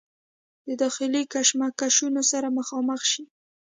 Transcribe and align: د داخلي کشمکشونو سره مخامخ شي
د 0.67 0.69
داخلي 0.81 1.21
کشمکشونو 1.33 2.21
سره 2.31 2.47
مخامخ 2.57 3.01
شي 3.11 3.23